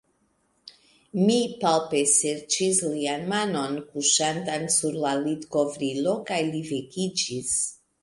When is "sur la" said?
4.79-5.15